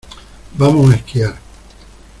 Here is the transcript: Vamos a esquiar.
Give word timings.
Vamos 0.57 0.89
a 0.91 0.95
esquiar. 0.95 1.35